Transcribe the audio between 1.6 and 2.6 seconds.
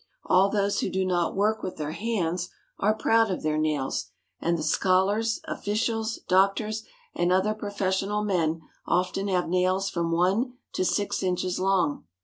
with their hands